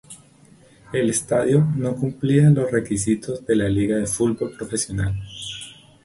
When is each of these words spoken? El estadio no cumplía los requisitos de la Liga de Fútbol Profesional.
El 0.91 1.11
estadio 1.11 1.63
no 1.77 1.95
cumplía 1.95 2.49
los 2.49 2.71
requisitos 2.71 3.45
de 3.45 3.55
la 3.55 3.69
Liga 3.69 3.97
de 3.97 4.07
Fútbol 4.07 4.49
Profesional. 4.57 5.13